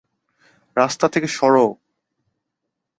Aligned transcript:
রাস্তা 0.77 1.05
থেকে 1.07 1.27
সর! 1.27 1.55